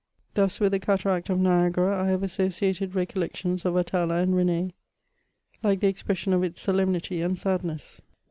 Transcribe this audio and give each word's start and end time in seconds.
Thus, 0.33 0.59
with 0.59 0.71
the 0.71 0.79
cataract 0.79 1.29
of 1.29 1.37
Niagara 1.37 1.91
I 1.93 2.07
have 2.07 2.21
CHATEAUBRIAND, 2.21 2.55
276 2.55 2.55
associated 2.81 2.91
recoUectioDS 2.93 3.65
of 3.65 3.75
Atala 3.77 4.15
and 4.15 4.33
Ren^, 4.33 4.71
like 5.61 5.79
the 5.79 5.89
expression 5.89 6.33
of 6.33 6.41
its 6.43 6.59
solemnity 6.59 7.21
and 7.21 7.37
sadness. 7.37 8.01